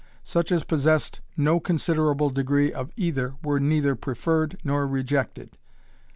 Such 0.23 0.51
as 0.51 0.63
possessed 0.63 1.19
no 1.37 1.59
considerable 1.59 2.31
degree 2.31 2.73
of 2.73 2.89
either 2.97 3.35
were 3.43 3.59
neither 3.59 3.93
preferred 3.95 4.57
nor 4.63 4.87
rejected. 4.87 5.59